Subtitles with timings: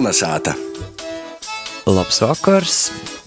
[0.00, 0.54] Kolnesāta!
[1.84, 2.76] Labs vakars!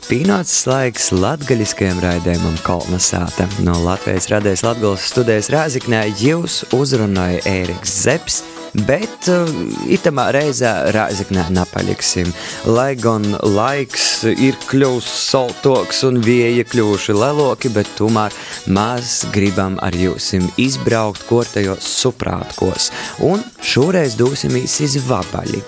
[0.07, 3.45] Pienācis laiks latgaļiskajam raidījumam Kolnesāta.
[3.61, 8.39] No Latvijas radējas Latgales studijas Rāziknē jūs uzrunāja Ēriks Zeps,
[8.87, 9.53] bet uh,
[9.85, 12.33] itamā reizē Rāziknē nepaliksim.
[12.65, 18.33] Lai gan laiks ir kļūs soltoks un vieja kļūši leloki, bet tomēr
[18.65, 22.89] mēs gribam ar jūsim izbraukt kortajos suprātkos.
[23.29, 25.61] Un šoreiz dosimies iz Vabaļi.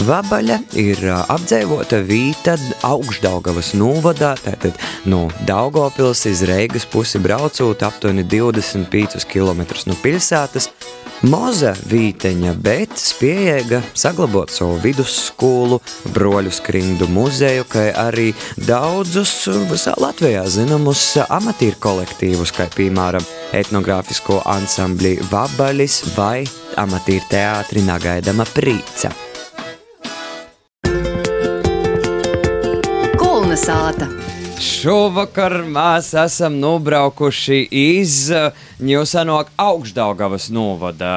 [0.00, 2.54] Vabaļa ir apdzīvota vīta
[2.88, 10.70] augšdaugavas novadā, tātad no Daugavpils iz Reigas pusi braucot aptuveni 25 km no pilsētas.
[11.28, 15.82] Moza vīteņa, bet spējīga saglabāt savu vidusskolu,
[16.14, 19.34] broļu skrindu muzeju, kā arī daudzus
[19.68, 26.46] visā Latvijā zināmus amatieru kolektīvus, kā piemēram etnogrāfisko ansambli Vabaļis vai
[26.80, 29.29] amatieru teātri Nagaidama Prīca.
[33.60, 34.06] Kolnesāta!
[34.56, 38.14] Šovakar mēs esam nobraukuši iz
[38.80, 41.10] Ņūsanok augšdaugavas novada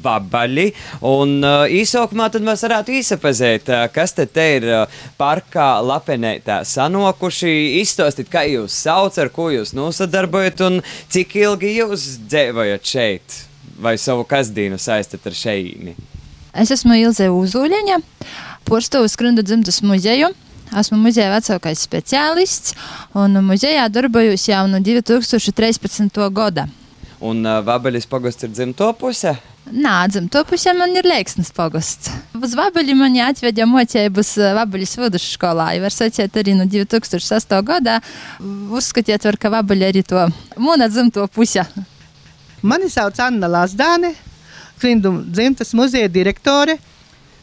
[0.00, 0.64] vabaļi,
[1.04, 4.66] un īsākumā tad mēs varētu īsapazēt, kas te te ir
[5.20, 10.80] parkā lapenētā sanokuši, izstāstīt, kā jūs sauc, ar ko jūs nosadarbojat, un
[11.12, 13.38] cik ilgi jūs dzēvojat šeit,
[13.76, 15.92] vai savu kasdīnu saistat ar šeīni.
[16.56, 18.00] Es esmu Ilze Uzuļiņa,
[18.64, 20.32] Porcelāna skrundu dzimtas muzeju.
[20.74, 22.74] Esmu muzeja vecākais speciālists
[23.14, 26.18] un muzejā darbojos jau no 2013.
[26.34, 26.66] gada.
[27.20, 29.36] Un uh, Vabaļas pogosts ir dzimto puse?
[29.66, 32.12] Nā, dzimto pusē man ir Leiksnes pogosts.
[32.38, 35.72] Uz Vabaļu mani atvedja mocības Vabaļas vidusskolā.
[35.82, 37.56] Var sacīt arī no 2008.
[37.66, 37.96] gada.
[38.70, 40.22] Uzskatiet, var, ka Vabaļa arī to
[40.62, 41.64] mūna dzimto puse.
[42.62, 44.12] Mani sauc Anna Lasdāne,
[44.78, 46.76] Klindu dzimtas muzeja direktore.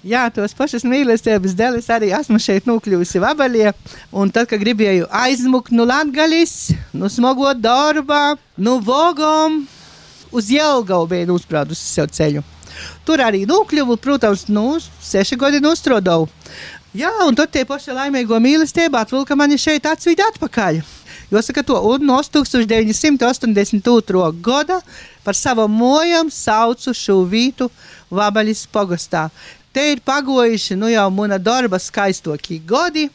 [0.03, 3.69] Jā, tos pašus mīlestības dēļ arī esmu šeit nokļuvusi vabaļie.
[4.11, 9.63] Un tad, kad gribēju aizmukt no Latvijas, no smago darba, no vogām,
[10.35, 12.43] uz Jelgavu biju uzprādusi sev ceļu.
[13.07, 16.27] Tur arī nokļuvu, protams, nu, seši gadi nostrodau.
[16.91, 20.83] Jā, un tad tie paši laimīgo mīlestību atvilka mani šeit atsvīt atpakaļ.
[21.31, 24.31] Jāsaka, to no 1982.
[24.43, 24.81] gada
[25.23, 27.71] par savu mojam saucu šo vītu
[28.11, 29.29] Vabaļas pogastā.
[29.73, 33.09] Te ir pagojuši nu jau mana darba skaistokie gadi.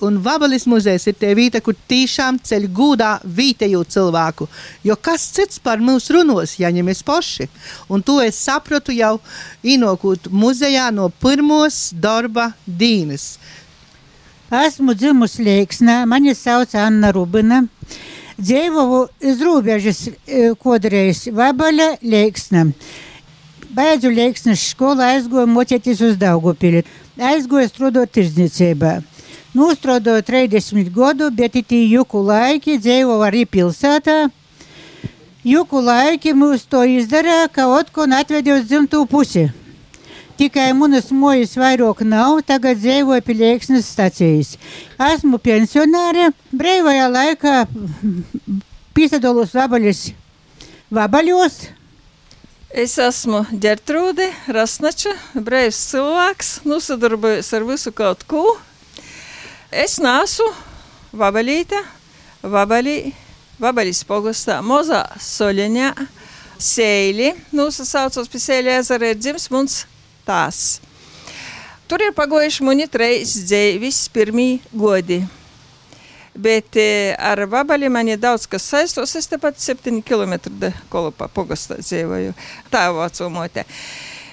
[0.00, 4.46] Un Vabalis muzejs ir tie vieta, kur tiešām ceļ gūdā vietējo cilvēku.
[4.86, 7.48] Jo kas cits par mums runos, ja ne mēs paši?
[7.90, 9.16] Un to es sapratu jau
[9.66, 13.40] inokūt muzejā no pirmos darba dienas.
[14.54, 17.64] Esmu dzimusi Leiksnē, mani sauc Anna Rubina.
[18.38, 20.04] Dzīvoju iz robežas
[20.62, 22.68] kodreiz Vabaļa Leiksnē.
[23.68, 26.84] Beidzu Leiksnes skolu, aizgoju mocēties uz Daugopili.
[27.20, 28.98] Aizgoju strādāt tirdzniecībā.
[29.58, 34.16] Nostrodoju 30 gadu, bet itī juku laiki dzīvoju arī pilsētā.
[35.44, 39.48] Juku laiki mūs to izdarīja, ka otkon atvedē uz dzimto pusi.
[40.38, 44.54] Tikai manas mojas vairāk nav, tagad dzīvoju pie Leiksnes stacijas.
[45.12, 47.56] Esmu pensionāre, brīvajā laikā
[48.96, 50.06] piesadolos vabaļos.
[50.94, 51.58] Vabaļos
[52.68, 58.42] Es esmu ģērtrūde, rasnača, brīvs cilvēks, nosadarbojos ar visu kaut ko.
[59.72, 60.44] Es nāsu
[61.16, 61.80] vabalīte,
[62.44, 63.14] vabalī,
[63.56, 65.94] vabalīs pogastā, mozā soļaņā,
[66.60, 69.80] sēļi, nosasaucos pie sēļa ezera ir dzims mums
[70.28, 70.82] tās.
[71.88, 75.22] Tur ir pagojuši muni treis dzēvis pirmī godi.
[76.38, 79.16] Bet e, ar vabaļiem man ir daudz kas saistos.
[79.18, 80.36] Es tepat 7 km
[80.92, 82.36] kolopā pogastā dzīvoju.
[82.70, 83.64] Tā vecumotē.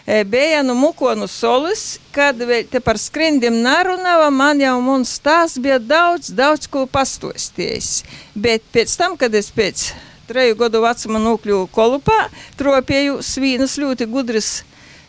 [0.05, 2.37] E, bija no Mukonu solis, kad
[2.69, 8.03] te par skrindim narunava, man jau mums tās bija daudz, daudz ko pastostījis.
[8.37, 9.87] Bet pēc tam, kad es pēc
[10.29, 12.19] treju gadu vecuma nokļuvu kolupā,
[12.59, 14.59] tropēju svīnas ļoti gudras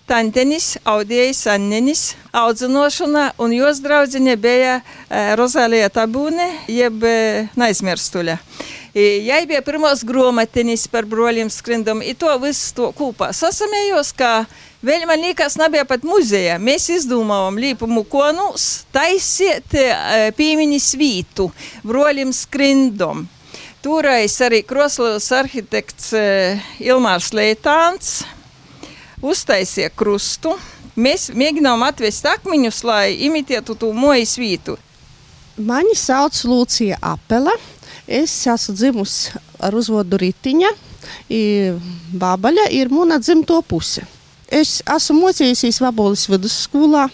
[0.06, 4.82] Tantenis, Audijas Annenis, audzinošana, un jos draudzene bija e,
[5.34, 8.36] Rozalija Tabūne, jeb e, Naizmirstuļa.
[8.96, 14.46] Jai bija pirmos gromatinis par broļiem skrindam, i to visu to kopā sasamējos, ka
[14.86, 16.54] vēl man liekas, nebija pat muzeja.
[16.62, 19.90] Mēs izdomājām līpumu konus, taisiet e,
[20.38, 21.50] pīmiņas vītu
[21.82, 23.26] broļiem skrindam.
[23.82, 26.14] Toreiz arī Kroslavas arhitekts
[26.82, 28.20] Ilmārs Leitāns
[29.22, 30.54] uztaisīja krustu.
[30.96, 34.76] Mēs mēģinām atvest akmeņus, lai imitētu to mojas vītu.
[35.56, 37.52] Mani sauc Lūcija Apele.
[38.06, 40.72] Es esmu dzimusi ar uzvārdu Ritiņa.
[42.16, 44.04] Bābaļa ir mana dzimto puse.
[44.46, 47.08] Es esmu mocījusies Vabolas vidusskolā.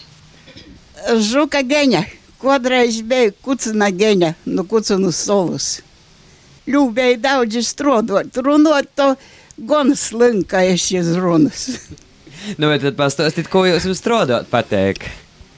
[1.17, 2.03] žuka geņa.
[2.43, 5.79] Kodreiz bija kucina geņa, nu kucinu solus.
[6.67, 9.13] Ļūbēja daudzi strodot, runot to
[9.57, 11.67] gan slinka es izrunas.
[12.59, 15.05] Nu, bet tad pastāstīt, ko jūs jums strādājat pateikt.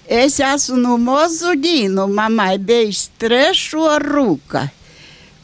[0.06, 4.68] Es esmu no mazu dīnu, mammai bijis trešo rūka.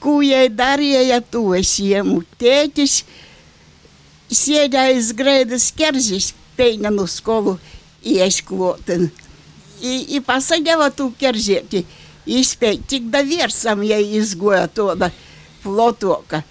[0.01, 2.99] Ko jai darīja, to es iemu tētis.
[4.31, 7.57] Sēdēja grēdas kerzis, peina no skolu
[8.05, 9.09] iesklotin.
[9.81, 11.81] I, i pasadēva tu kerzieti.
[12.29, 15.09] Izspēj tik da viersam, ja izgoja to da
[15.63, 16.43] flotoka.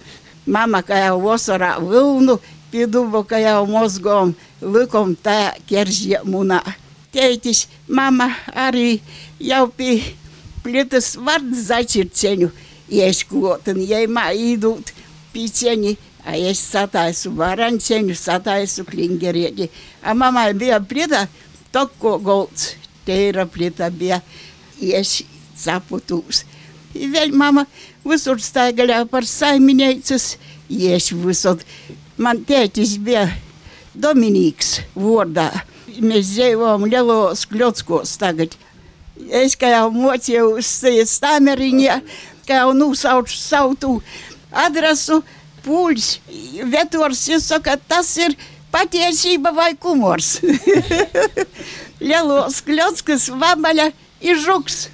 [0.47, 2.39] mama kajau vasarą vilnu,
[2.71, 6.61] pidubo kajau mozgom, likom tą keržiemuną.
[7.11, 9.01] Teitis, mama, arī
[9.43, 10.15] jau pie
[10.63, 12.51] plėtas vardas začirčenių,
[12.91, 14.93] ieškuotin, jei ma įdūt
[15.35, 19.71] picenį, a aš sataisu varančenių, sataisu klingerėdį.
[20.05, 21.25] A mama bija plėta,
[21.73, 22.75] toko golds,
[23.07, 24.21] tai yra plėta bija,
[24.81, 25.23] ieš
[25.59, 26.45] saputūs.
[26.95, 27.67] Vėl mama,
[28.05, 30.35] visur staigāja par saimniecības,
[30.71, 31.63] ies visur.
[32.21, 33.29] Man tētis bija
[33.95, 35.51] Dominīks vārdā.
[36.01, 38.55] Mēs dzīvojam lielos kļotskos tagad.
[39.41, 40.69] Es kā jau mocīju uz
[41.11, 41.99] stameriņā,
[42.49, 43.91] kā jau nosaucu savu tu
[44.51, 45.21] adresu,
[45.65, 46.09] pūļs,
[46.73, 48.37] vetors, jūs saka, tas ir
[48.73, 50.39] patiesība vai kumors.
[52.01, 53.91] lielos kļotskas vabaļa
[54.25, 54.87] ir žuks.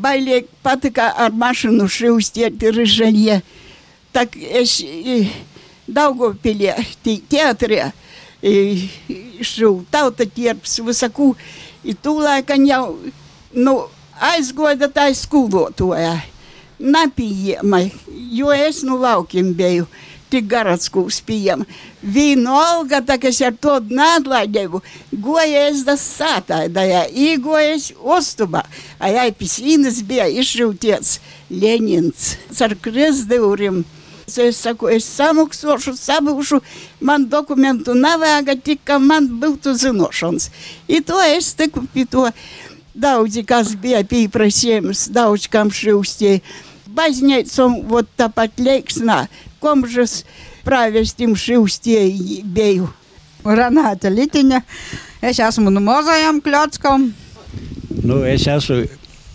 [0.00, 3.40] Bailiek patika ar mašīnu šūstiet rižanie.
[4.14, 4.80] Tak es
[5.90, 7.90] Daugopilē, teatrē,
[9.50, 11.32] šū tauta ķierps visakū.
[11.82, 12.84] I tūlēkaņ jau,
[13.56, 13.74] nu,
[14.20, 16.18] aizgoda tā skolotoja.
[16.80, 17.82] Napījama,
[18.32, 19.88] jo es nu laukiem biju
[20.29, 21.65] tik городскую спием.
[22.01, 24.81] Vienalga, tā kā es ar to nādlaidēju,
[25.11, 28.65] gojies da sātā, da jā, īgojies ostubā.
[28.99, 31.19] A jā, pisīnas bija izšūties
[31.49, 33.83] Lenins ar krezdeurim.
[34.25, 36.57] Es saku, es samaksošu, sabūšu,
[36.99, 40.49] man dokumentu nevajag, tik ka man būtu zinošanas.
[40.89, 42.25] I to es tiku pie to
[42.97, 46.39] daudzi, kas bija pieprasījums, daudz kam šūstie.
[46.95, 49.27] Baznīcam, vot tāpat leiksnā,
[49.60, 50.22] komžas
[50.66, 52.02] pravestim šūstie
[52.44, 52.88] biju.
[53.44, 54.60] Renāta Litiņa,
[55.24, 57.06] es esmu no mazajām kļatskām.
[58.04, 58.82] Nu, es esmu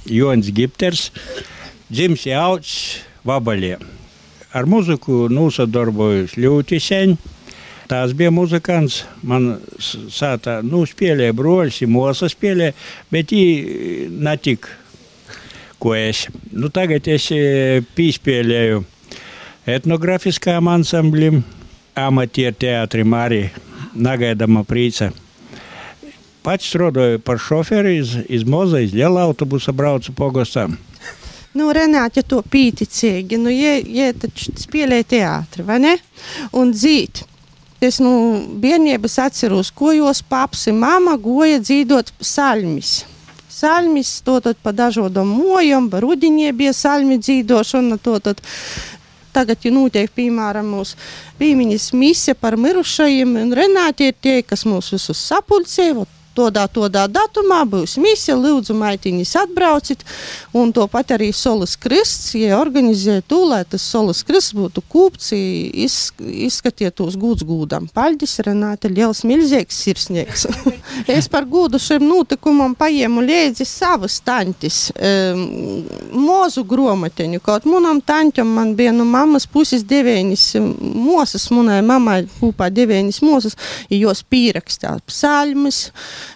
[0.05, 1.09] Jonas Gipters,
[1.89, 2.75] dzims jauts
[3.25, 3.79] Vabalē.
[4.55, 7.17] Ar muziku nosadarbojos ļoti sen.
[7.89, 9.03] Tās bija muzikants.
[9.25, 12.73] Man sāta, nu, spēlēja broļs, mūsa spēlēja,
[13.13, 14.69] bet viņi netik,
[15.81, 16.25] ko es.
[16.53, 17.27] Nu, tagad es
[17.97, 18.85] pīspēlēju
[19.65, 21.41] etnografiskām ansamblim,
[21.97, 23.45] amatieru teātrim arī
[23.95, 25.11] nagaidama prīca.
[26.45, 30.77] Pats strādāju par šoferi iz, iz moza, iz liela autobusa braucu pogostam.
[31.55, 35.95] Nu, Renāte, ja to pīticīgi, nu, ja, ja taču spēlē teātri, vai ne?
[36.53, 37.23] Un dzīt.
[37.81, 38.11] Es nu,
[38.61, 43.05] bērnības atceros, ko jos paps un mama goja dzīvot salmis.
[43.55, 48.41] Salmis, to tad pa dažādam mojam, rudiņie bija salmi dzīvošana, to tad
[49.35, 50.97] tagad ir notiek, piemēram, mūsu
[51.39, 55.91] piemiņas mise par mirušajiem, un Renāte ir tie, kas mūs visus sapulcē,
[56.35, 60.03] tādā, tādā datumā būs misija, lūdzu, maitiņas atbraucit,
[60.55, 65.31] un to pat arī Solis Krists, ja organizē to, lai tas Solis Krists būtu kūpts,
[65.35, 67.87] iz, izskatiet tos gūds gūdam.
[67.95, 70.45] Paļģis, Renāte, liels milzīgs sirsnieks.
[71.17, 78.51] es par gūdu šim notikumam paņēmu līdzi savas tantis, um, mozu gromateņu, kaut munam tantam
[78.55, 80.45] man bija no mammas puses devēņas
[80.79, 83.57] mosas, munai mammai kopā devēņas mosas,
[83.89, 85.89] jos pīrakstā psalmis,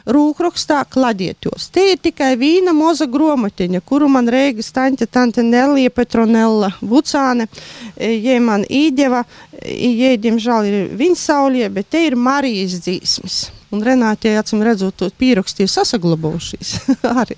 [0.10, 1.70] rūkrakstā kladietos.
[1.74, 7.50] Te ir tikai vīna moza gromatiņa, kuru man reigas tante, tante Nelija Petronella Vucāne,
[8.00, 9.24] jie man īdeva,
[9.64, 13.40] jie, diemžēl, ir viņa saulie, bet te ir Marijas dzīsmes.
[13.70, 16.74] Un Renāte, acīm redzot, to pierakstīju sasaglabājušies
[17.22, 17.38] arī.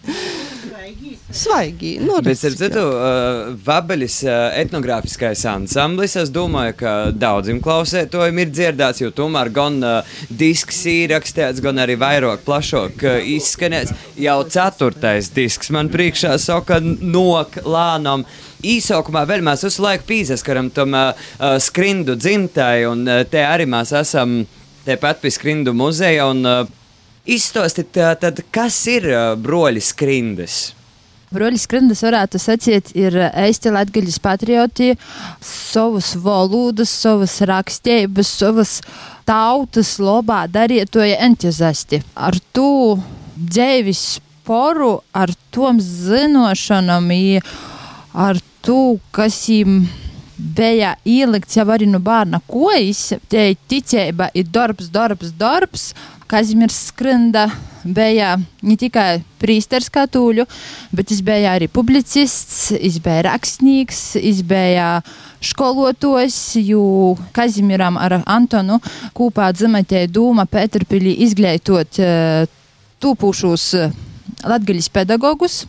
[1.30, 2.00] Svaigi.
[2.24, 9.02] Bet, starp citu, uh, Vabelis uh, etnogrāfiskais ansamblis, es domāju, ka daudziem klausētojiem ir dzirdēts,
[9.04, 13.94] jo tomēr gan uh, disks ir rakstīts, gan arī vairāk plašāk uh, izskanēts.
[14.22, 18.26] Jau ceturtais disks man priekšā saka nok lānam.
[18.62, 21.32] Īsākumā vēl mēs visu laiku pīzaskaram tam uh,
[21.64, 24.44] skrindu dzimtai, un uh, te arī mēs esam
[24.86, 26.62] tepat pie skrindu muzeja, un uh,
[27.26, 30.62] izstāstīt, uh, tad, kas ir uh, broļi skrindas?
[31.32, 34.90] Broļi skrindas varētu sacīt, ir eisti latgaļas patrioti,
[35.40, 38.74] savas valodas, savas rakstības, savas
[39.28, 42.02] tautas lobā darietoja entuziasti.
[42.20, 42.98] Ar to
[43.40, 47.08] dzēvis poru ar tom zinošanam,
[48.12, 49.82] ar to, kas viņam
[50.42, 55.92] bija ielikts jau arī no bērna kojas, te ticība ir darbs, darbs, darbs.
[56.32, 57.50] Kazimirs Skrinda
[57.84, 60.46] bija ne tikai prīsters katoļu,
[60.96, 64.86] bet viņš bija arī publicists, viņš bija rakstnieks, viņš bija
[65.44, 68.80] skolotājs, jo Kazimiram ar Antonu
[69.18, 72.00] kopā dzimatēja dūma Pēterpilī izglītot
[73.02, 73.68] tūpušos
[74.48, 75.66] latgaļas pedagogus.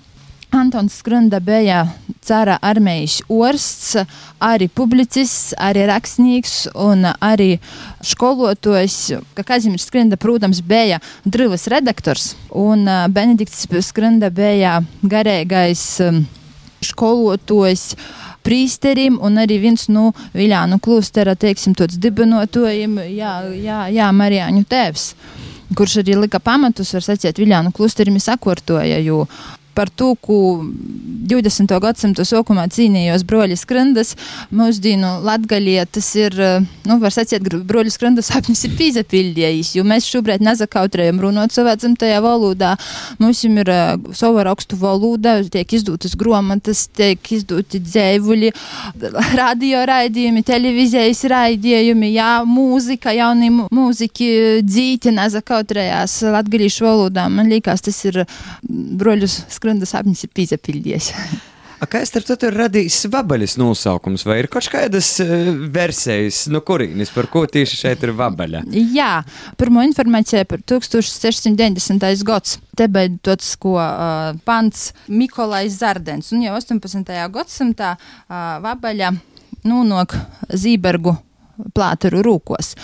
[0.52, 1.86] Antons Skrunda bija
[2.20, 3.96] cara armijas orsts,
[4.40, 7.56] arī publicists, arī rakstnieks un arī
[8.04, 8.98] skolotājs.
[9.48, 15.86] Kazimierz Skrunda, protams, bija drivas redaktors, un Benedikts Skrunda bija garīgais
[16.84, 17.94] skolotājs
[18.44, 25.08] prīsterim un arī viens no Viljānu klustera, teiksim, tāds dibinotājiem, jā, jā, jā, Marijāņu tēvs
[25.72, 29.24] kurš arī lika pamatus, var sacīt, Viljānu klusterim sakortoja, jo
[29.74, 31.72] par to, ko 20.
[31.82, 34.14] gadsimta sākumā cīnījos broļi skrandas.
[34.54, 36.36] Mūsdienu latgalietas ir,
[36.88, 42.20] nu, var sacīt, broļi skrandas sapnis ir pīzapildījis, jo mēs šobrīd nezakautrējam runot savā dzimtajā
[42.24, 42.74] valodā.
[43.22, 48.52] Mums ir uh, sava rakstu valoda, tiek izdotas gromatas, tiek izdoti dzēvuļi,
[49.42, 54.30] radio raidījumi, televīzijas raidījumi, jā, mūzika, jauni mūziki
[54.66, 57.28] dzīti nezakautrējās latgalīšu valodā.
[57.32, 58.22] Man liekas, tas ir
[58.62, 61.14] broļus skrandas sapnis ir pīzapildījies.
[61.90, 66.60] Kā es starp citu ir radījis vabaļas nosaukums, vai ir kaut kādas uh, versijas, no
[66.62, 68.60] kurienes, par ko tieši šeit ir vabaļa?
[68.94, 69.24] Jā,
[69.58, 72.06] pirmo informāciju par 1690.
[72.28, 72.60] gads.
[72.78, 77.10] Te bija tāds, ko uh, pants Mikolais Zardens, un jau 18.
[77.34, 79.10] gadsimtā uh, vabaļa
[79.66, 80.14] nonāk
[80.54, 81.16] Zībergu
[81.74, 82.76] plāteru rūkos.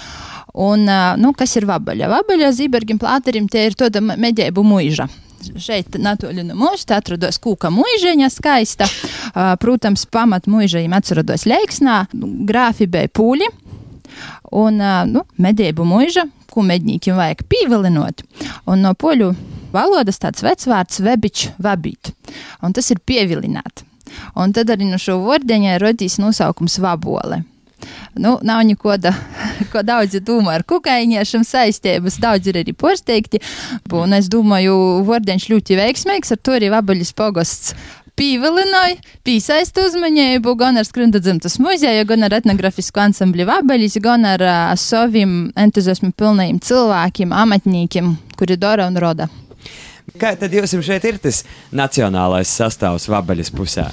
[0.58, 2.10] Un, uh, nu, kas ir vabaļa?
[2.16, 5.06] Vabaļa Zībergim plāterim tie ir tāda medēbu muiža
[5.56, 8.88] šeit, Natoļu no mums, atrodas kūka mūžēņa skaista.
[9.62, 12.04] Protams, pamat mūžējiem atrodas Leiksnā,
[12.48, 13.50] grāfi bija pūļi.
[14.58, 14.80] Un,
[15.12, 18.24] nu, medību mūža, ko medņīkiem vajag pīvilinot.
[18.66, 19.34] Un no poļu
[19.74, 22.14] valodas tāds vecvārds vebičs vabīt.
[22.64, 23.84] Un tas ir pievilināt.
[24.38, 27.42] Un tad arī no šo vordeņa rodīs nosaukums vabole.
[28.18, 29.12] Nu, nav neko da,
[29.72, 32.18] ko daudzi domā ar kukaiņiešiem saistības.
[32.22, 33.40] Daudz ir arī porsteigti.
[33.94, 34.74] Un es domāju,
[35.08, 37.74] Vordeņš ļoti veiksmīgs, ar to arī Vabaļas pogosts
[38.18, 44.42] pīvilināja, piesaista uzmanību gan ar Skrunda dzimtas muzeju, gan ar etnografisku ansambli Vabaļis, gan ar
[44.44, 49.28] uh, saviem entuziasmu pilnajiem cilvēkiem, amatniekiem, kuri dara un roda.
[50.18, 53.86] Kā tad jums šeit ir tas nacionālais sastāvs Vabaļas pusē?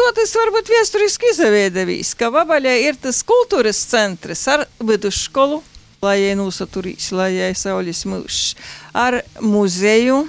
[0.00, 5.58] To tas varbūt vēsturiski izveidojis, ka Vabaļā ir tas kultūras centrs ar vidusskolu,
[6.00, 8.54] lai jai nosaturīs, lai jai saules mūžs,
[8.96, 10.22] ar muzeju,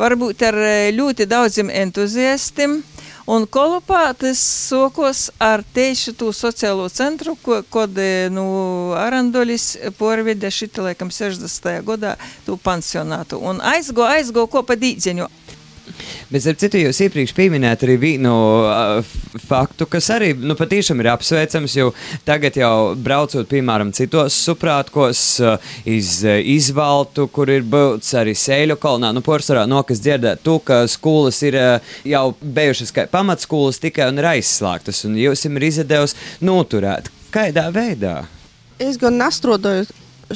[0.00, 0.58] varbūt ar
[0.96, 2.80] ļoti daudziem entuziastiem.
[3.30, 7.94] Un kolopā tas sokos ar tieši to sociālo centru, ko, kod
[8.34, 8.46] nu,
[8.98, 11.70] Arandolis porveda šitā, laikam, 60.
[11.86, 13.38] gadā to pansionātu.
[13.38, 15.30] Un aizgo, aizgo kopā dīdzeņu.
[16.30, 19.14] Bet, ar citu, jūs iepriekš pieminējāt arī uh,
[19.46, 21.92] faktu, kas arī nu, patiešām ir apsveicams, jo
[22.26, 25.24] tagad jau braucot, piemēram, citos suprātkos,
[25.86, 30.82] iz izvaltu, kur ir būts arī sēļu kolonā, nu, porcelāna no kas dzirdēt to, ka
[30.90, 31.58] skolas ir
[32.06, 37.10] jau bijušas kā pamatskolas tikai un ir aizslēgtas, un jūs ir izdevusi noturēt.
[37.34, 38.22] Kādā veidā?
[38.82, 39.86] Es gan nestrodoju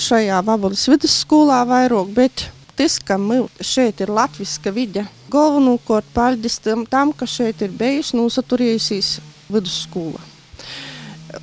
[0.01, 2.47] šajā Vabulas vidusskolā vairāk, bet
[2.81, 3.19] tas, ka
[3.61, 9.11] šeit ir latviska vide, galvenokārt paldies tam, tam, ka šeit ir bijusi nosaturējusies
[9.53, 10.23] vidusskola.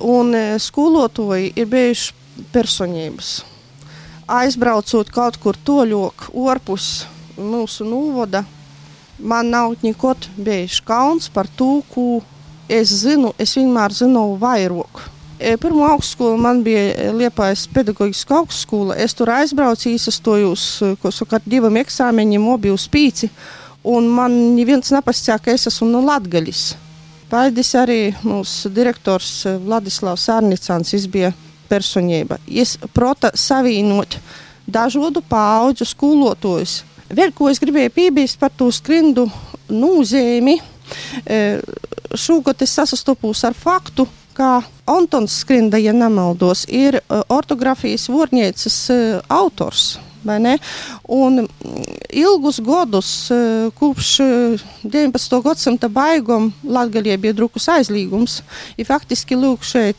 [0.02, 3.30] Un e, skolotāji ir bijuši personības.
[4.28, 7.06] Aizbraucot kaut kur toļok, orpus
[7.38, 8.42] mūsu novada,
[9.18, 12.08] man nav nekot bijis kauns par to, ko
[12.68, 15.06] es zinu, es vienmēr zinu vairāk.
[15.38, 18.96] Pirmā augstskola man bija Liepājas pedagoģiska augstskola.
[18.98, 19.92] Es tur aizbraucu,
[20.98, 23.30] ko saka, ar diviem eksāmeņiem, mobilu spīci,
[23.86, 26.64] un man neviens nepastāja, ka es esmu no Latgaļas.
[27.30, 31.30] Paldies arī mūsu direktors Vladislavs Arnicāns, bija
[31.68, 32.38] personība.
[32.48, 34.18] Es prota savienot
[34.66, 36.82] dažādu paudžu skolotājus.
[37.08, 39.28] Vēl ko es gribēju piebilst par to skrindu
[39.68, 40.58] nozīmi.
[42.16, 49.00] Šogad es sastopos ar faktu, ka Antons Skrinda, ja nemaldos, ir uh, ortogrāfijas vorņieces uh,
[49.28, 49.96] autors.
[51.08, 51.46] Un
[52.10, 54.10] ilgus gadus, eh, kopš
[54.82, 55.38] 19.
[55.46, 58.42] gadsimta beigām Latvijā bija drukus aizliegums.
[58.76, 59.96] Ir faktiski lūk, šeit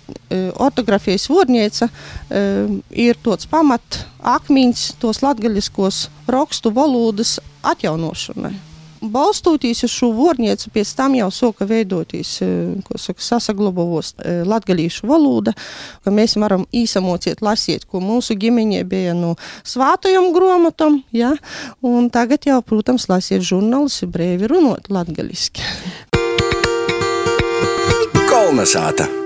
[0.59, 1.89] ortogrāfijas vodnīca
[2.91, 4.03] ir tāds pamat
[4.37, 8.68] akmeņš tos latgaļiskos rakstu valodas atjaunošanai
[9.01, 12.35] balstoties uz šo vornieci, pēc tam jau soka veidoties,
[12.95, 14.13] saka, sasaglabavos
[14.49, 15.53] latgalīšu valoda,
[16.03, 19.35] ka mēs varam īsamociet lasīt, ko mūsu ģimeņie bija no
[19.67, 21.33] svātajam gromatam, ja,
[21.85, 25.65] un tagad jau, protams, lasiet žurnālus brēvi runot latgaliski.
[28.29, 29.18] Kolnesāta!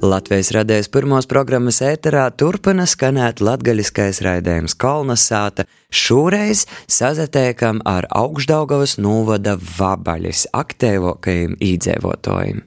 [0.00, 9.58] Latvijas radējas pirmos programmas ēterā turpina skanēt latgaļiskais raidījums Kolnasāta, šoreiz sazatiekam ar augšdaugavas novada
[9.60, 12.62] vabaļis aktīvākajiem īdzēvotājiem.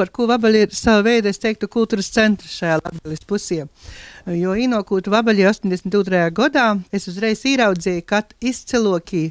[0.00, 3.66] Par ko vabaļi ir sava veida, es teiktu, kultūras centrs šajā latgaļas pusē.
[4.32, 6.22] Jo inokūtu vabaļi 82.
[6.40, 9.26] gadā es uzreiz ieraudzīju, ka izcilokī,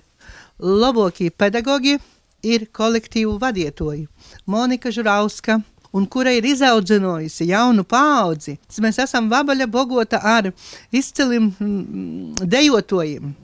[0.61, 1.97] labokī pedagogi
[2.45, 4.05] ir kolektīvu vadietoji.
[4.45, 5.57] Monika Žurauska,
[5.95, 8.57] un kura ir izaudzinājusi jaunu paudzi.
[8.83, 10.51] Mēs esam vabaļa bogota ar
[10.91, 13.35] izciliem mm, dejotojiem.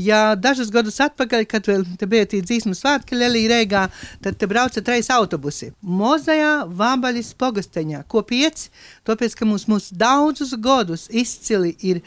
[0.00, 1.66] Ja dažus gadus atpakaļ, kad
[2.08, 3.86] bija tie dzīsmu svētki Lelī Reigā,
[4.24, 5.72] tad te brauca treis autobusi.
[5.80, 8.70] Mozajā Vabaļas pogasteņā, ko pieci,
[9.10, 12.02] tāpēc, ka mums, mums daudzus gadus izcili ir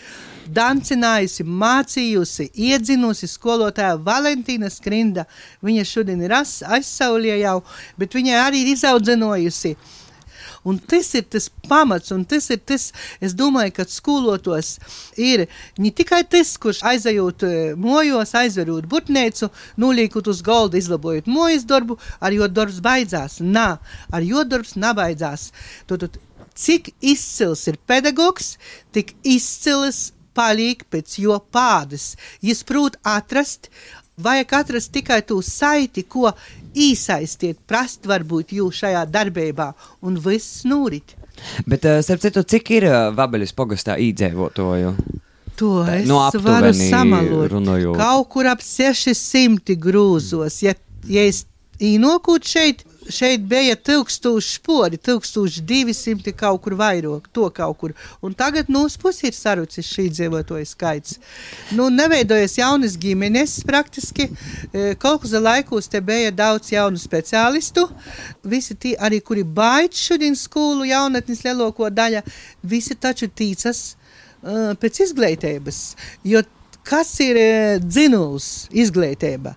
[0.53, 5.27] dancinājusi, mācījusi, iedzinusi skolotāja Valentīna Skrinda.
[5.63, 7.59] Viņa šodien ir aizsaulie jau,
[7.99, 9.77] bet viņa arī ir izaudzinojusi
[10.63, 14.77] Un tas ir tas pamats, un tas ir tas, es domāju, ka skolotos
[15.19, 15.45] ir
[15.77, 19.51] ne tikai tas, kurš aizejot eh, mojos, aizverot butnēcu,
[19.83, 23.41] nulīkot uz golda, izlabojot mojas darbu, ar jo darbs beidzās.
[23.43, 23.67] Nā,
[24.07, 25.49] ar jo darbs nebeidzās.
[25.89, 26.07] Tad,
[26.55, 28.57] cik izcils ir pedagogs,
[28.93, 32.13] tik izcils paliek pēc jo pādas.
[32.41, 33.69] Jis prot atrast,
[34.17, 36.31] vajag atrast tikai to saiti, ko
[36.73, 39.73] īsaistiet, prast varbūt jūs šajā darbībā,
[40.05, 41.15] un viss nūrit.
[41.65, 44.93] Bet, uh, starp citu, cik ir uh, Vabeļas pogastā īdzēvotoju?
[45.57, 47.51] To es no varu samalot.
[47.53, 47.97] Runājot.
[47.99, 50.61] Kaut kur ap 600 grūzos.
[50.65, 50.73] Ja,
[51.09, 51.43] ja es
[51.83, 57.93] īnokūt šeit, šeit bija 1000 spori, 1200 kaut kur vairāk, to kaut kur.
[58.21, 61.17] Un tagad mūsu pusē ir sarucis šī dzīvotāja skaits.
[61.75, 64.29] Nu, neveidojas jaunas ģimenes praktiski.
[64.71, 67.87] E, kādā laikos te bija daudz jaunu speciālistu.
[68.43, 72.23] Visi tie arī, kuri baidž šodien skolu jaunatnes lielāko daļu,
[72.63, 75.79] visi taču tīcas uh, pēc izglītības.
[76.27, 76.43] Jo
[76.87, 77.49] kas ir e,
[77.83, 79.55] dzinuls izglītība.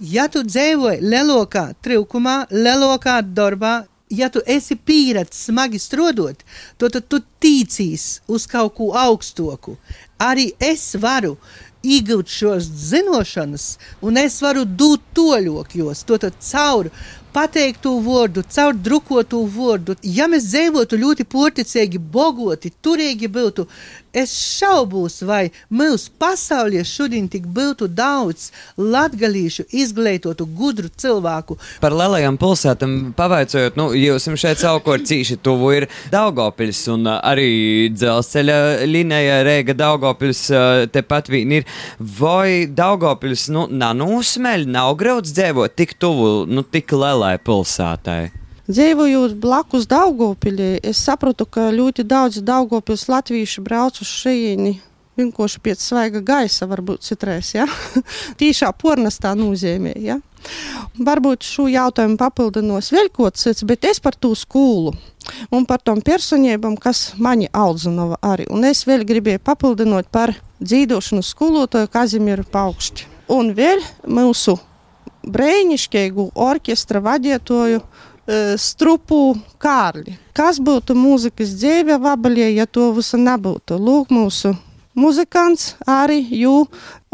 [0.00, 3.74] Ja tu dzīvoji lielākā trūkumā, lielākā darbā,
[4.10, 6.44] ja tu esi pieredzējis smagi strādāt,
[6.80, 9.76] tad tu ticīs uz kaut ko augstoku.
[10.20, 11.36] Arī es varu
[11.80, 13.66] iegūt šos zināšanas,
[14.04, 16.18] un es varu dot toļokļos, to
[16.50, 16.90] caur
[17.32, 19.96] pateiktu vārdu, caur drukotu vārdu.
[20.02, 23.66] Ja mēs dzīvotu ļoti porticīgi, bogoti, turīgi būtu,
[24.10, 31.58] es šaubos, vai mūsu pasaulē šodien tik būtu daudz latgalīšu, izglītotu, gudru cilvēku.
[31.82, 38.58] Par lielajām pilsētām pavaicojot, nu, jūs šeit savukārt cīši tuvu ir Daugopils un arī dzelzceļa
[38.90, 40.46] līnija Rēga Daugopils
[40.94, 41.68] tepat vien ir.
[41.98, 48.20] Vai Daugopils, nu, nav nūsmeļ, nav grauds dzīvot tik tuvu, nu, tik lielai pilsētai?
[48.70, 54.76] Dzīvojot blakus Daugopilī, es sapratu, ka ļoti daudz Daugopils latviešu brauc uz šejieni
[55.20, 57.68] vienkārši pēc svaiga gaisa, varbūt citreiz, ja?
[58.40, 60.18] tīšā pornastā nozīmē, ja?
[61.00, 64.94] Varbūt šo jautājumu papildinos vēl kaut cits, bet es par to skolu
[65.52, 68.48] un par tom personībām, kas mani audzināja arī.
[68.52, 73.08] Un es vēl gribēju papildinot par dzīvošanu skolotāju Kazimieru Paukšķi.
[73.36, 74.56] Un vēl mūsu
[75.28, 77.84] brīnišķīgu orķestra vadītāju e,
[78.60, 80.16] strupu Kārli.
[80.36, 83.78] Kas būtu mūzikas dzīve vabaļie, ja to visu nebūtu?
[83.78, 84.54] Lūk, mūsu
[85.00, 86.64] muzikants, arī jū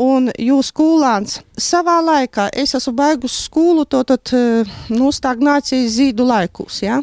[0.03, 1.41] un jūs skolāns.
[1.57, 6.83] Savā laikā es esmu beigus skolu, to tad e, nu, stagnācijas zīdu laikus.
[6.85, 7.01] Ja?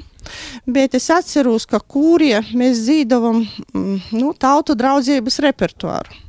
[0.66, 6.22] Bet es atceros, ka kūrie mēs zīdojam mm, nu, tautu draudzības repertuāru.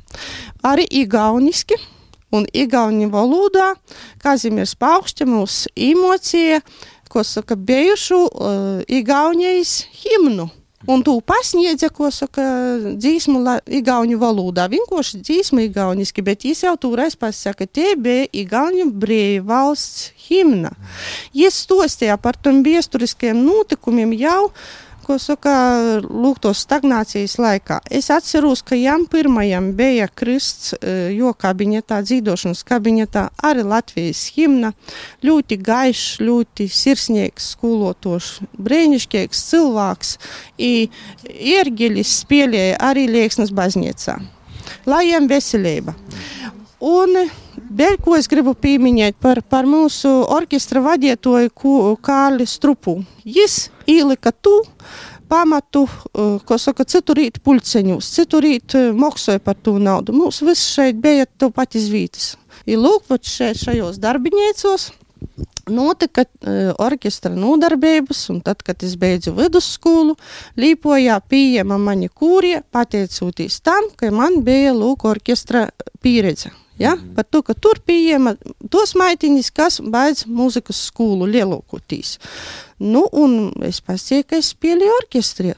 [0.65, 1.77] Arī igauniski,
[2.35, 3.73] un igauņu valodā
[4.23, 6.61] Kazimiers Paukšķa mūs emocija,
[7.11, 10.49] ko saka, bijušu uh, igaunijas himnu.
[10.87, 12.43] Un tu pasniedzi, ko saka,
[12.93, 14.67] dzīsmu la, igauņu valodā.
[14.69, 20.75] Vienkārši dzīsmu igauniski, bet viņš jau toreiz pasaka, tie bija igauņu brīvvalsts himna.
[21.33, 24.51] Viņš stostīja par tiem vēsturiskiem notikumiem jau
[25.05, 25.53] ko saka,
[26.01, 27.79] lūk, tos stagnācijas laikā.
[27.93, 34.73] Es atceros, ka jām pirmajam bija krists, eh, jo kabinetā, dzīdošanas kabinetā, arī Latvijas himna,
[35.23, 40.17] ļoti gaišs, ļoti sirsnīgs skolotošs, brēnišķīgs cilvēks,
[40.57, 40.89] i
[41.29, 44.19] Iergelis spēlēja arī Lieksnas baznīcā.
[44.85, 45.95] Lai jām veselība!
[46.85, 47.15] Un
[47.69, 52.99] vēl ko es gribu pieminēt par, par mūsu orķestra vadītāju Kārli Strupu.
[53.25, 54.53] Viņš ielika tu
[55.27, 60.13] pamatu, uh, ko saka, citu rītu pulceņus, citu rītu uh, maksāja par to naudu.
[60.13, 62.35] Mums viss šeit bija to pat izvītas.
[62.69, 64.91] Ir lūk, šeit šajos darbiniecos
[65.71, 70.15] notika uh, orķestra nodarbības, un tad, kad es beidzu vidusskolu,
[70.61, 75.69] Līpojā pieejama mani kūrie, pateicoties tam, ka man bija lūk orķestra
[76.05, 76.53] pieredze.
[76.81, 76.95] Ja?
[77.15, 78.35] Par to, ka tur pieejama
[78.71, 82.17] tos maitiņas, kas baidz mūzikas skolu lielākoties.
[82.83, 85.53] Nu, un es pasīju, ka es spēlēju orķestrī.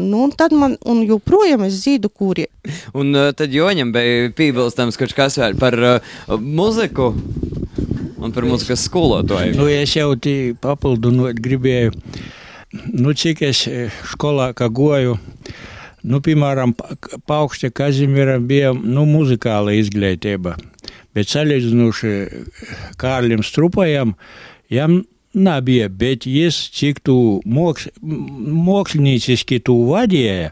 [0.00, 2.46] Nu, un tad man, un joprojām es zīdu kūri.
[2.98, 7.10] Un uh, tad Joņam bija piebilstams kaut kas vēl par uh, muziku
[8.22, 9.58] un par mūzikas skolotāju.
[9.58, 11.92] Nu, es jau tī papildinot gribēju,
[12.94, 13.66] nu, cik es
[14.14, 15.18] skolā kā goju,
[16.02, 16.74] nu, piemēram,
[17.28, 20.56] paukšte Kazimieram bija, nu, muzikāla izglītība.
[21.12, 22.12] Bet salīdzinoši
[23.00, 24.14] Kārlim Strupajam,
[24.72, 30.50] jam nebija, bet jis cik tu moks, mokslinieciski tu vadīja,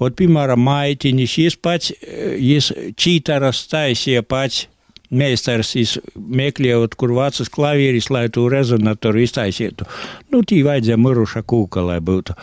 [0.00, 1.92] ot, piemēram, maitinis, jis pats,
[2.36, 4.66] jis čītaras taisīja pats.
[5.10, 5.72] Meistars
[6.14, 9.86] meklējot, kur vācas klavieris, lai tu rezonatoru iztaisītu.
[10.30, 12.36] Nu, tī vajadzēja miruša kūka, lai būtu.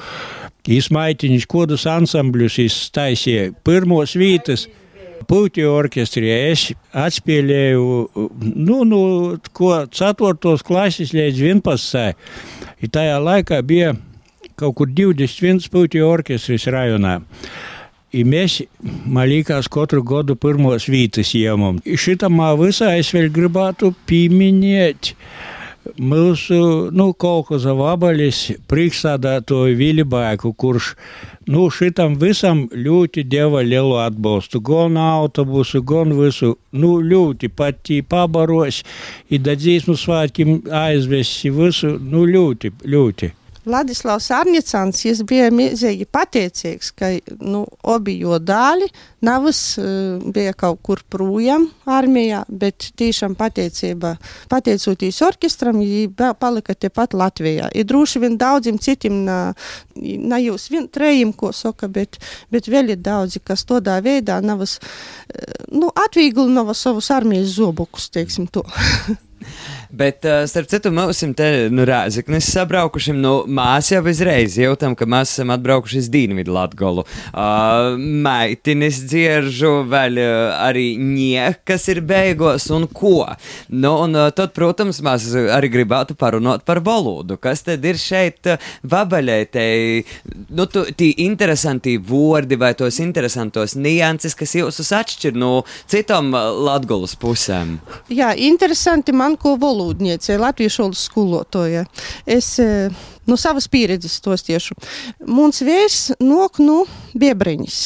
[0.77, 4.67] Izmaitiņš kodus ansambļus iztaisīja pirmos vītas.
[5.27, 7.85] Puķu orķestrī es atspēlēju,
[8.53, 8.99] nu, nu,
[9.55, 10.53] ko 4.
[10.67, 12.27] klases līdz 11.
[12.83, 13.95] I tajā laikā bija
[14.57, 17.17] kaut kur 21 puķu orķestris rajonā.
[18.11, 18.63] И месть
[19.05, 21.81] малика скотру году пырму свиты съемом.
[21.83, 25.15] И шита ма виса айсвель грибату пименеть.
[25.95, 30.89] Mūsų, nu, kolkoza vabalis priksada to vilibaiku, kurš,
[31.47, 34.59] nu, šitam visam liūti dieva lielu atbalstu.
[34.59, 38.83] Gon autobusu, gon visu, nu, liūti pati pabaros,
[39.31, 43.31] įdadzys nusvatkim aizvesi visu, nu, liūti, liūti.
[43.67, 43.77] Ļoti.
[43.77, 48.87] Ladislavs Arnicāns bija mīzīgi pateicīgs, ka nu, abi jo dāļi
[49.21, 54.17] navas uh, bija kaut kur projām armijā, bet tiešām pateicība,
[54.49, 57.69] pateicoties orķestram, viņi palika tepat Latvijā.
[57.73, 59.25] Ir droši vien daudziem citiem,
[59.95, 62.17] ne jūs vien trejiem, ko saka, bet,
[62.51, 64.79] bet vēl ir daudzi, kas tādā veidā navas,
[65.71, 68.65] nu, atvieglina savus armijas zobukus, teiksim to.
[69.89, 75.07] Bet, uh, starp citu, mums te, nu, rēziknis sabraukušim, nu, mēs jau izreiz jūtam, ka
[75.07, 77.05] mēs esam atbraukuši uz Dīnvidu Latgolu.
[77.31, 83.29] Uh, meitinis dzieržu, vēl uh, arī niek, kas ir beigos un ko.
[83.71, 88.51] Nu, un uh, tad, protams, mēs arī gribētu parunot par valodu, kas tad ir šeit
[88.51, 90.03] uh, vabaļētei,
[90.51, 96.51] nu, tu, tī interesanti vordi vai tos interesantos nianses, kas jūsus atšķir no citam uh,
[96.67, 97.77] Latgolas pusēm.
[98.11, 101.85] Jā, interesanti man, ko valodu valodniece, latviešu valodas skolotāja.
[102.25, 102.55] Es
[103.27, 104.75] no savas pieredzes tos tiešu.
[105.27, 106.83] Mums vējs nok no
[107.17, 107.79] biebreņas.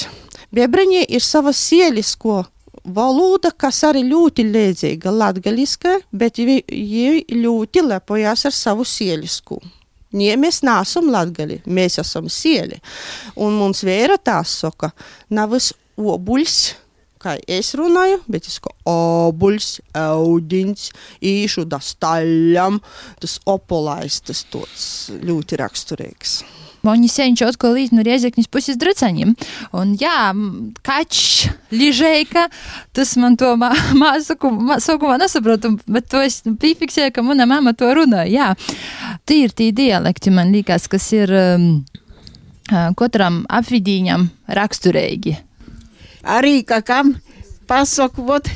[0.52, 2.42] Biebreņie ir sava sielisko
[2.84, 9.62] valoda, kas arī ļoti līdzīga latgaliska, bet viņi ļoti lepojās ar savu sielisku.
[10.12, 12.82] Nie, mēs neesam latgali, mēs esam sieli.
[13.40, 14.92] Un mums vēra tā saka,
[15.32, 16.58] navas obuļs,
[17.22, 20.88] kā es runāju, bet es kā obuļs, audiņš,
[21.32, 22.82] īšu da staļam,
[23.22, 24.90] tas opolais, tas tāds
[25.22, 26.42] ļoti raksturīgs.
[26.82, 29.36] Oni sēņš atkal līdz no riezeknis puses dracaņiem.
[29.78, 30.32] Un jā,
[30.86, 31.20] kač,
[31.70, 32.48] ližēka,
[32.98, 34.50] tas man to māsaku,
[34.88, 38.32] sākumā nesaprotu, bet to es piefiksēju, ka mana mama to runāja.
[38.34, 41.70] Jā, tie ir tie dialekti, man liekas, kas ir um,
[42.98, 45.38] katram apvidīņam raksturīgi
[46.24, 47.16] arī kam
[47.68, 48.48] pasaku, vot,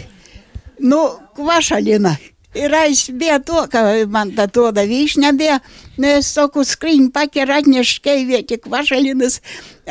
[0.79, 1.01] nu,
[1.35, 2.15] kvašalina.
[2.55, 5.57] Ir aizbija to, ka man tā tāda vīšņa bija.
[5.99, 9.41] Nu, es saku, skriņ paķer atneš skeivieti kvašalinas,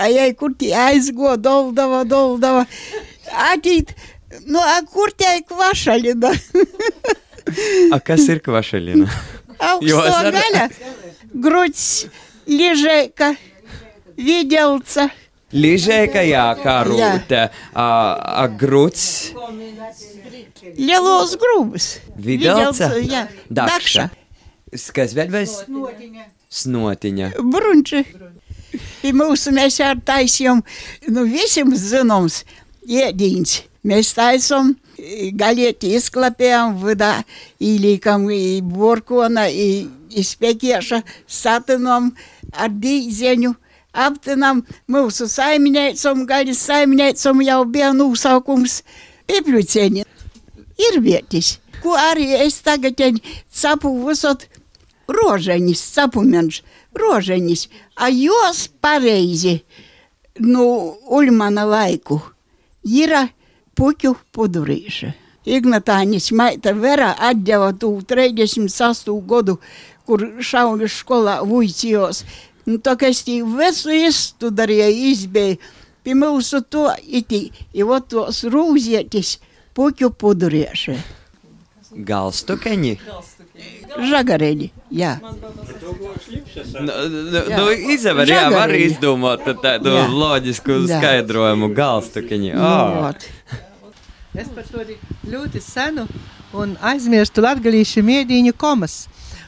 [0.00, 2.64] a jai kur tie aizgo, doldava, doldava.
[3.52, 3.92] Atīt,
[4.48, 6.32] nu, a kur tie kvašalina?
[7.94, 9.12] a kas ir kvašalina?
[9.60, 10.30] Augsto ar...
[10.32, 10.64] gaļa,
[11.44, 11.84] gruts,
[12.48, 13.34] liežēka,
[15.54, 15.62] vidjelca.
[15.62, 19.32] Ližēka, jā, kā rūta, a gruts.
[20.76, 21.88] Lielos grūbus.
[22.18, 24.08] Videlca, jā, dakša.
[24.94, 25.60] Kas vēl bez?
[26.54, 27.30] Snotiņa.
[27.38, 28.04] Brunči.
[29.00, 30.62] Pie mūsu mēs ar taisījām,
[31.14, 32.42] nu, visiem zināms,
[32.90, 33.60] ēdīns.
[33.84, 34.72] Mēs taisām
[35.38, 37.18] galieti izklapējām vidā,
[37.62, 42.14] īlīkam i burkona, i, i spekieša, satinām
[42.52, 43.54] ar dīzeņu.
[43.94, 48.80] Aptinām mūsu saimniecam, gaļas saimniecam jau bija nosaukums
[49.30, 50.02] Pipļucieni.
[50.85, 52.98] Ir vietis, ko arī es tagad
[53.54, 54.48] capu visot
[55.07, 56.62] rožaņas, capumenš,
[56.98, 59.61] rožaņas, a jos pareizi,
[60.40, 60.64] nu,
[61.07, 62.18] Ulmana laiku,
[62.83, 63.14] ir
[63.78, 65.14] puķu pudurīša.
[65.44, 69.12] Ignatāņas maita Vera atdeva tū 36.
[69.28, 69.59] godu,
[70.09, 71.42] kur šauļu skolā
[72.64, 72.70] vuicījos.
[72.70, 75.57] Nu, tā kā es tī visu izstudarīju, izbēju,
[76.05, 79.38] pie mūsu to iti, i ot tos rūzietis
[79.74, 80.96] puķu pudurieši.
[81.94, 82.98] Galstukeņi.
[83.94, 85.12] Žagareļi, jā.
[85.22, 85.31] Nu,
[86.83, 90.09] nu, nu izvar, jā, var izdomāt tādu Jā.
[90.11, 90.98] loģisku Jā.
[90.98, 92.55] skaidrojumu galstukeņi.
[92.55, 93.14] Nu, Oh.
[94.35, 94.96] Es par to arī
[95.31, 96.09] ļoti senu
[96.59, 99.05] un aizmirstu latgalīšu miedīņu komas.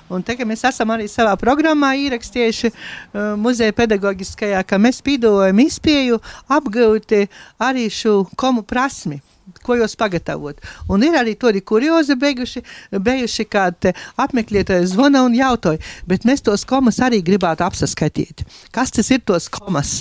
[0.09, 6.21] Un ka mēs esam arī savā programmā ierakstījuši uh, muzeja pedagoģiskajā, ka mēs pīdojam izpēju
[6.59, 9.19] apgūt eh, arī šo komu prasmi.
[9.67, 10.61] Ko jūs pagatavot?
[10.93, 12.63] Un ir arī tādi kuriozi beiguši,
[13.03, 18.45] bijuši, kad te apmeklētāji zvana un jautāja, bet mēs tos komas arī gribētu apsaskatīt.
[18.75, 19.99] Kas tas ir tos komas?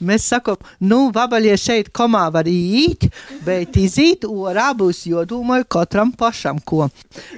[0.00, 3.08] Mēs sakām, nu, vabaļie šeit komā var īt,
[3.44, 6.88] bet izīt orā būs jodomāju katram pašam ko.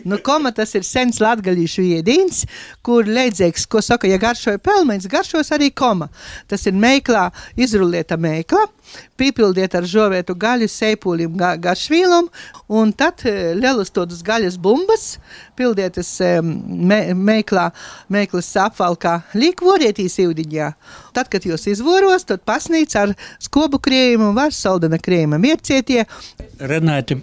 [0.05, 2.45] Nu, koma tas ir sens latgalīšu iedīns,
[2.87, 6.09] kur leidzēks, ko saka, ja garšoja pelmeņs, garšos arī koma.
[6.47, 8.67] Tas ir meiklā, izrulieta meikla,
[9.19, 12.29] pīpildiet ar žovētu gaļu, seipūlim, ga, garšvīlam,
[12.69, 15.17] un tad eh, lielus tādus gaļas bumbas,
[15.59, 17.71] pildietas eh, me, meiklā,
[18.13, 20.71] meiklas apvalkā, līkvorietīs ūdiņā.
[21.17, 26.07] Tad, kad jūs izvoros, tad pasnīc ar skobu krējumu, var saldana krējuma miercietie,
[26.57, 27.19] Renāti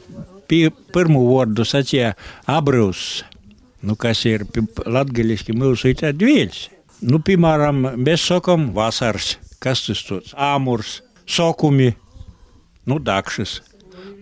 [0.50, 2.14] pie pirmo vārdu sacīja
[2.50, 3.24] abrūs,
[3.82, 4.46] nu, kas ir
[4.86, 6.68] latgaliski mūsu itā dvieļs.
[7.04, 11.92] Nu, piemēram, mēs sakam vasars, kas tas tāds āmurs, sokumi,
[12.88, 13.58] nu, dakšas,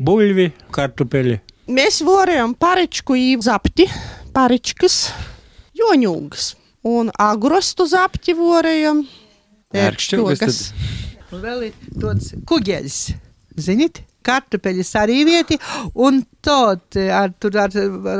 [0.01, 1.39] buļvi, kartupeli.
[1.71, 3.87] Mēs varējām paričku īzapti,
[4.35, 5.11] paričkas,
[5.77, 6.55] joņūgas.
[6.89, 9.03] Un agrostu zapti varējām.
[11.31, 12.97] Un vēl ir tāds kuģeļs,
[13.61, 14.01] zinīt?
[14.25, 15.57] Kartupeļus arī vieti,
[15.95, 17.73] un tot ar, tur ar,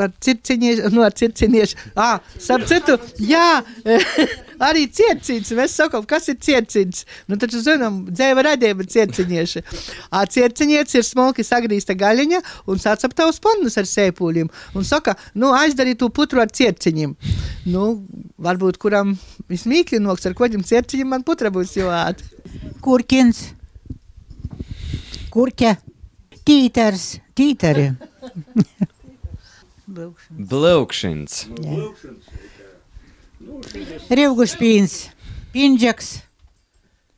[0.06, 3.62] ar circiniešu, nu ar circiniešu, ah, starp citu, jā,
[4.70, 9.64] arī circins, mēs sakam, kas ir circins, nu taču zinām, dzēva radījuma circinieši.
[10.14, 16.02] Ā, circiniets ir smalki sagrīsta gaļiņa un sacaptaus pannus ar sēpūļiem, un saka, nu aizdarīt
[16.02, 17.16] to putru ar circiņiem.
[17.72, 17.88] Nu,
[18.42, 19.16] varbūt kuram
[19.52, 22.24] vismīkli noks ar koģim circiņiem man putra būs jāāt.
[22.82, 23.44] Kurkins,
[25.34, 25.76] kurķa,
[26.46, 27.92] Tīters, tīteri.
[30.52, 31.46] Blaukšins.
[34.12, 34.96] Rivgušpīns,
[35.54, 36.12] pindžeks,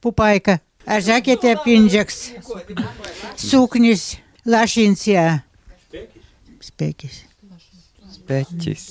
[0.03, 0.57] pupaika,
[0.87, 2.19] ažakėte pindžeks,
[3.39, 5.27] suknis, lašins ją.
[6.63, 7.23] Spekis.
[8.13, 8.83] Spekis.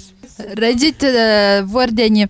[0.59, 2.29] Redzit, eh, vordenį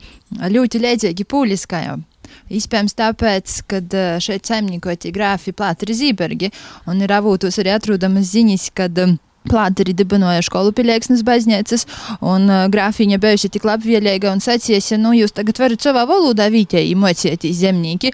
[0.51, 2.05] liūti leidžia iki pūlis kajam.
[2.53, 3.83] Iespējams, tāpēc, ka
[4.23, 6.53] šeit saimniekoti grāfi Plāteri Zībergi
[6.91, 9.17] un ir avūtos arī atrodamas ziņas, kad um,
[9.49, 11.83] Plāteri dibinoja skolu pilieksnes baznīcas,
[12.23, 16.95] un uh, grāfiņa bijusi tik labvēlīga un sacījusi, nu, jūs tagad varat savā valodā vītēji
[16.99, 18.13] mocieties zemnieki,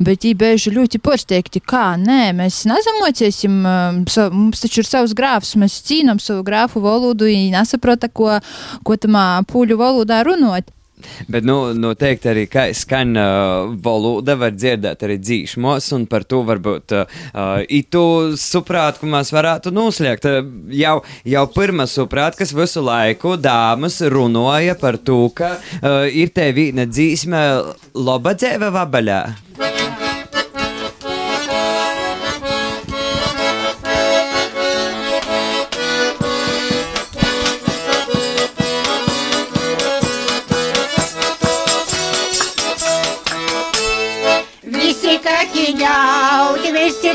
[0.00, 5.16] bet viņi bijuši ļoti porsteigti, kā, nē, mēs nezamociesim, um, sa, mums taču ir savs
[5.16, 8.38] grāfs, mēs cīnam savu grāfu valodu, viņi nesaprota, ko,
[8.86, 10.72] ko tamā pūļu valodā runot.
[11.30, 16.96] Bet, nu, noteikti arī skan uh, valoda, var dzirdēt arī dzīšmos, un par to varbūt
[16.96, 17.20] uh,
[17.68, 18.04] itu
[18.40, 20.28] suprāt, ko mēs varētu noslēgt.
[20.30, 26.34] Uh, jau, jau pirmā suprāt, kas visu laiku dāmas runāja par to, ka uh, ir
[26.34, 27.44] te viena dzīsme
[27.94, 29.22] loba dzēve vabaļā.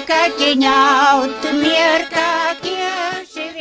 [0.10, 2.76] Kaķiņaut, mierkākie.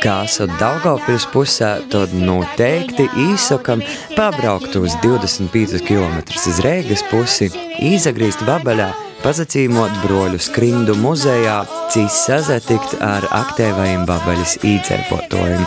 [0.03, 3.81] Kā esat Daugavpils pusē, tad noteikti īsakam
[4.13, 7.49] pabraukt uz 25 km uz Rēgas pusi,
[7.81, 8.91] izagrīst vabaļā,
[9.23, 15.65] pazacīmot broļu skrindu muzejā, cīs sazatikt ar aktīvajiem vabaļas īdzēpotojiem.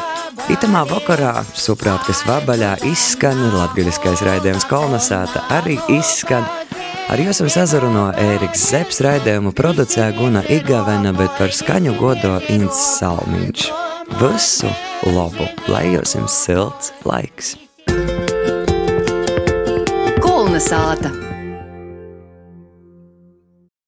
[0.55, 6.47] Itamā vakarā, suprāt, kas vabaļā izskan latgaļiskais raidījums kolonizēta, arī izskan
[7.09, 13.64] Ar jums sazrunā Ēriks Zepes raidījumu producē Guna Igavena, bet par skaņu godo Ints Salmiņš.
[14.21, 14.68] Visu
[15.16, 17.55] labu, lai jums silts laiks!
[20.21, 21.38] Kulna sāta!